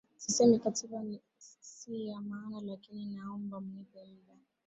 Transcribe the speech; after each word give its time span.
Sisemi 0.17 0.59
katiba 0.59 1.01
si 1.73 2.07
ya 2.07 2.21
maana 2.21 2.61
lakini 2.61 3.05
naomba 3.05 3.61
mnipe 3.61 4.03
muda 4.05 4.35